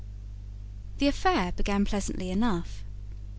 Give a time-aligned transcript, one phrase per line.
[0.97, 2.83] The affair began pleasantly enough.